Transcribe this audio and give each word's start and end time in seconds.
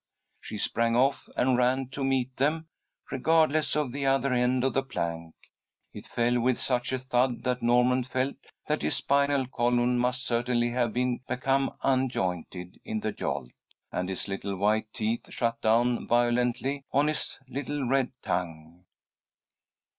She 0.39 0.57
sprang 0.57 0.95
off, 0.95 1.29
and 1.37 1.55
ran 1.59 1.89
to 1.89 2.03
meet 2.03 2.35
them, 2.37 2.65
regardless 3.11 3.75
of 3.75 3.91
the 3.91 4.07
other 4.07 4.33
end 4.33 4.63
of 4.63 4.73
the 4.73 4.81
plank. 4.81 5.35
It 5.93 6.07
fell 6.07 6.41
with 6.41 6.59
such 6.59 6.91
a 6.91 6.97
thud 6.97 7.43
that 7.43 7.61
Norman 7.61 8.03
felt 8.03 8.37
that 8.67 8.81
his 8.81 8.95
spinal 8.95 9.45
column 9.45 9.99
must 9.99 10.25
certainly 10.25 10.71
have 10.71 10.91
become 11.27 11.75
unjointed 11.83 12.79
in 12.83 12.99
the 13.01 13.11
jolt, 13.11 13.51
and 13.91 14.09
his 14.09 14.27
little 14.27 14.55
white 14.55 14.91
teeth 14.91 15.31
shut 15.31 15.61
down 15.61 16.07
violently 16.07 16.83
on 16.91 17.05
his 17.05 17.37
little 17.47 17.87
red 17.87 18.11
tongue. 18.23 18.85